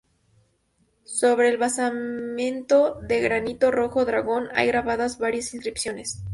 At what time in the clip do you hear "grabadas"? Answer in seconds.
4.65-5.19